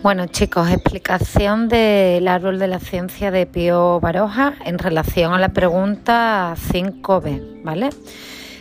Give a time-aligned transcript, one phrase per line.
[0.00, 5.48] Bueno chicos, explicación del árbol de la ciencia de Pío Baroja en relación a la
[5.48, 7.90] pregunta 5b, ¿vale?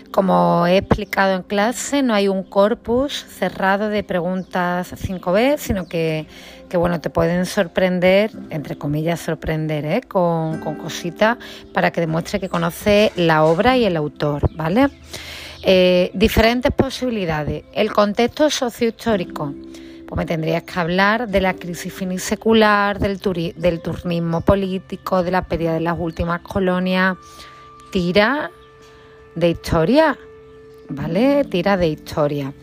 [0.10, 6.26] Como he explicado en clase, no hay un corpus cerrado de preguntas 5b, sino que,
[6.74, 10.02] bueno, te pueden sorprender, entre comillas sorprender, ¿eh?
[10.02, 11.38] con, cositas
[11.72, 14.90] para que demuestre que conoce la obra y el autor, ¿vale?
[15.62, 17.64] Eh, diferentes posibilidades.
[17.74, 19.54] El contexto sociohistórico
[20.08, 23.20] pues me tendrías que hablar de la crisis finisecular, del,
[23.58, 27.18] del turismo político, de la pérdida de las últimas colonias.
[27.92, 28.50] Tira
[29.36, 30.18] de historia,
[30.88, 31.44] ¿vale?
[31.44, 32.54] Tira de historia.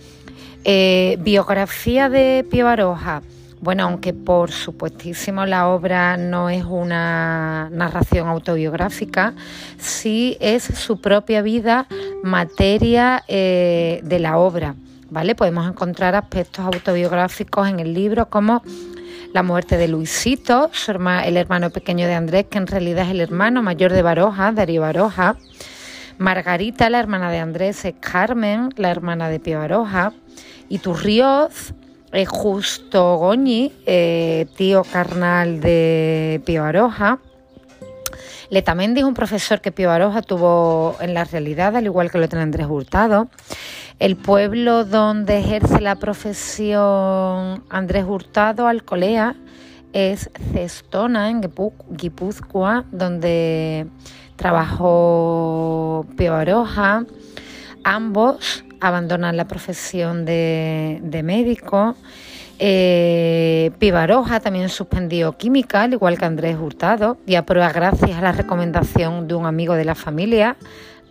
[0.64, 3.20] Eh, biografía de Pío Baroja.
[3.60, 9.34] Bueno, aunque por supuestísimo la obra no es una narración autobiográfica,
[9.78, 11.86] sí es su propia vida
[12.22, 14.74] materia eh, de la obra.
[15.10, 15.34] ¿Vale?
[15.34, 18.62] Podemos encontrar aspectos autobiográficos en el libro como
[19.32, 20.70] la muerte de Luisito,
[21.24, 24.82] el hermano pequeño de Andrés, que en realidad es el hermano mayor de Baroja, Darío
[24.82, 25.36] Baroja.
[26.18, 30.12] Margarita, la hermana de Andrés, es Carmen, la hermana de Pío Baroja.
[30.68, 31.74] Y Turrioz
[32.12, 37.18] es Justo Goñi, eh, tío carnal de Pío Baroja.
[38.50, 42.28] Letamendi es un profesor que Pío Baroja tuvo en la realidad, al igual que lo
[42.28, 43.28] tiene Andrés Hurtado.
[44.00, 49.36] El pueblo donde ejerce la profesión Andrés Hurtado, Alcolea,
[49.92, 51.40] es Cestona, en
[51.90, 53.86] Guipúzcoa, donde
[54.34, 57.04] trabajó Pío Baroja.
[57.84, 61.94] Ambos abandonan la profesión de, médico.
[62.58, 68.32] Eh, Baroja también suspendió química, al igual que Andrés Hurtado, y aprueba gracias a la
[68.32, 70.56] recomendación de un amigo de la familia.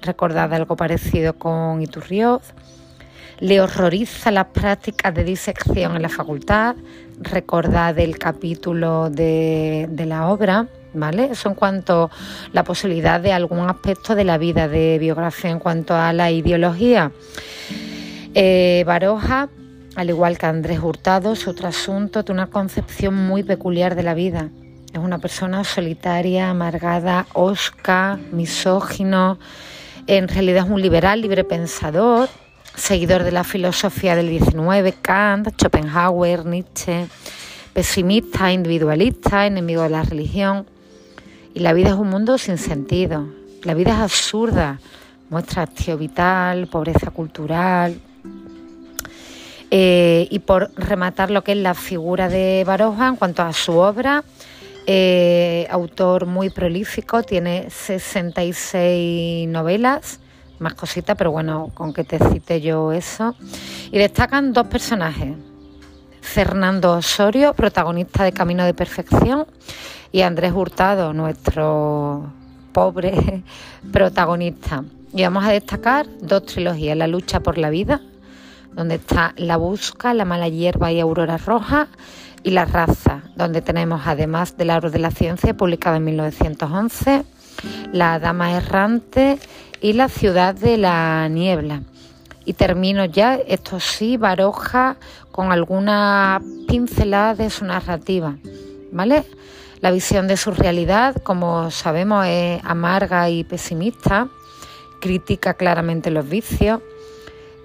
[0.03, 2.53] Recordad algo parecido con Iturrioz
[3.43, 6.75] le horroriza las prácticas de disección en la facultad,
[7.19, 11.25] recordad el capítulo de, la obra, ¿vale?
[11.31, 12.09] Eso en cuanto a
[12.53, 17.11] la posibilidad de algún aspecto de la vida de biografía en cuanto a la ideología.
[18.33, 19.49] Eh, Baroja,
[19.95, 24.13] al igual que Andrés Hurtado, su otro asunto, tiene una concepción muy peculiar de la
[24.13, 24.49] vida.
[24.91, 29.37] Es una persona solitaria, amargada, osca, misógino.
[30.05, 32.27] En realidad es un liberal, libre pensador,
[32.75, 37.07] seguidor de la filosofía del 19, Kant, Schopenhauer, Nietzsche,
[37.73, 40.65] pesimista, individualista, enemigo de la religión.
[41.53, 43.27] Y la vida es un mundo sin sentido.
[43.63, 44.79] La vida es absurda.
[45.29, 47.97] Muestra hastío vital, pobreza cultural.
[49.71, 53.77] Eh, y por rematar lo que es la figura de Baroja en cuanto a su
[53.77, 54.23] obra,
[54.85, 60.19] eh, autor muy prolífico, tiene 66 novelas
[60.59, 63.35] más cositas, pero bueno, con que te cite yo eso.
[63.91, 65.35] Y destacan dos personajes.
[66.21, 69.45] Fernando Osorio, protagonista de Camino de Perfección,
[70.11, 72.31] y Andrés Hurtado, nuestro
[72.71, 73.43] pobre
[73.91, 74.83] protagonista.
[75.13, 78.01] Y vamos a destacar dos trilogías, La lucha por la vida,
[78.73, 81.87] donde está La busca, La mala hierba y Aurora Roja,
[82.43, 87.23] y La raza, donde tenemos, además del Árbol de la Ciencia, publicado en 1911,
[87.91, 89.39] La Dama Errante
[89.81, 91.81] y la ciudad de la niebla.
[92.45, 94.97] Y termino ya, esto sí, Baroja,
[95.31, 98.35] con alguna pincelada de su narrativa,
[98.91, 99.23] ¿vale?
[99.79, 104.27] La visión de su realidad, como sabemos, es amarga y pesimista,
[104.99, 106.81] critica claramente los vicios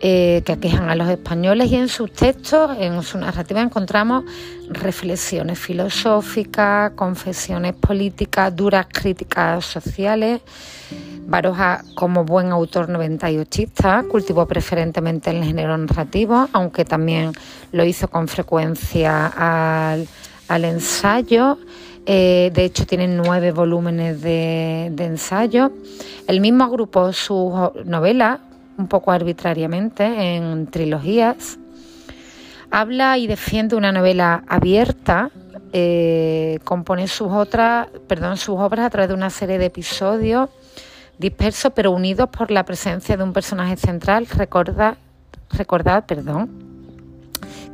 [0.00, 4.24] eh, que aquejan a los españoles y en sus textos, en su narrativa, encontramos
[4.68, 10.40] reflexiones filosóficas, confesiones políticas, duras críticas sociales
[11.28, 17.32] Baroja, como buen autor 98ista, cultivó preferentemente el género narrativo, aunque también
[17.70, 19.26] lo hizo con frecuencia
[20.48, 21.58] al, ensayo.
[22.06, 25.70] Eh, de hecho, tiene nueve volúmenes de, ensayo.
[26.26, 27.52] El mismo agrupó sus
[27.84, 28.40] novelas,
[28.78, 31.58] un poco arbitrariamente, en trilogías.
[32.70, 35.30] Habla y defiende una novela abierta,
[35.72, 40.48] eh, compone sus otras, perdón, sus obras a través de una serie de episodios
[41.18, 44.26] dispersos pero unidos por la presencia de un personaje central.
[44.26, 44.96] Recordad,
[45.50, 46.48] recordad perdón,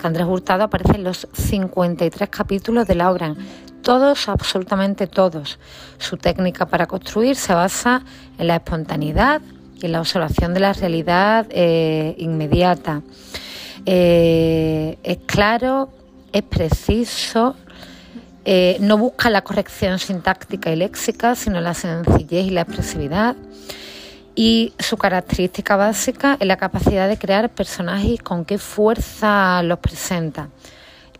[0.00, 3.34] que Andrés Hurtado aparece en los 53 capítulos de la obra,
[3.82, 5.58] todos, absolutamente todos.
[5.98, 8.02] Su técnica para construir se basa
[8.38, 9.42] en la espontaneidad
[9.84, 13.02] y en la observación de la realidad eh, inmediata.
[13.84, 15.90] Eh, es claro,
[16.32, 17.54] es preciso,
[18.46, 23.36] eh, no busca la corrección sintáctica y léxica, sino la sencillez y la expresividad.
[24.34, 30.48] Y su característica básica es la capacidad de crear personajes con qué fuerza los presenta.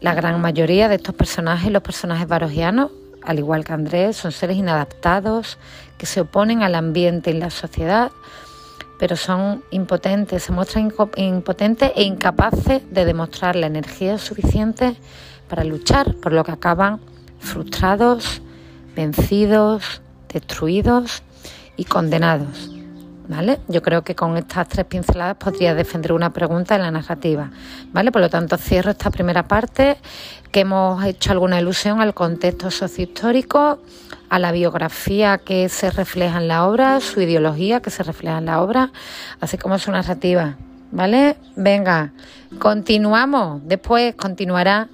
[0.00, 2.90] La gran mayoría de estos personajes, los personajes barogianos,
[3.22, 5.58] al igual que Andrés, son seres inadaptados
[5.98, 8.10] que se oponen al ambiente y la sociedad,
[8.98, 14.96] pero son impotentes, se muestran impotentes e incapaces de demostrar la energía suficiente
[15.48, 17.00] para luchar, por lo que acaban
[17.38, 18.40] frustrados,
[18.94, 21.22] vencidos, destruidos
[21.76, 22.73] y condenados.
[23.26, 23.60] ¿Vale?
[23.68, 27.50] Yo creo que con estas tres pinceladas podría defender una pregunta en la narrativa.
[27.92, 28.12] ¿Vale?
[28.12, 29.96] Por lo tanto, cierro esta primera parte,
[30.52, 33.78] que hemos hecho alguna ilusión al contexto sociohistórico,
[34.28, 38.46] a la biografía que se refleja en la obra, su ideología que se refleja en
[38.46, 38.92] la obra,
[39.40, 40.56] así como su narrativa.
[40.92, 41.36] ¿Vale?
[41.56, 42.12] Venga,
[42.58, 43.62] continuamos.
[43.64, 44.88] Después continuará